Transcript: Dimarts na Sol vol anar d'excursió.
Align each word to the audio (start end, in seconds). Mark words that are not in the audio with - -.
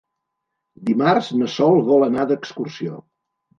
Dimarts 0.87 1.29
na 1.43 1.51
Sol 1.57 1.79
vol 1.91 2.07
anar 2.09 2.27
d'excursió. 2.35 3.01